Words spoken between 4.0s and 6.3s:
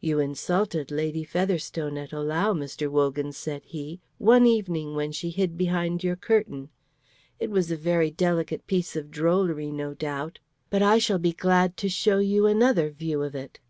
'one evening when she hid behind your